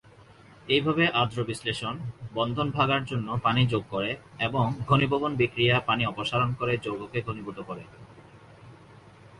এইভাবে 0.67 1.03
আর্দ্র 1.11 1.39
বিশ্লেষণ, 1.43 1.95
বন্ধন 2.33 2.67
ভাঙার 2.71 3.03
জন্য 3.05 3.27
পানি 3.43 3.61
যোগ 3.67 3.83
করে 3.89 4.11
এবং 4.39 4.65
ঘনীভবন 4.87 5.31
বিক্রিয়া 5.35 5.75
পানি 5.79 6.03
অপসারণ 6.05 6.49
করে 6.53 6.73
যৌগকে 6.77 7.19
ঘনীভূত 7.21 7.57
করে। 7.61 7.83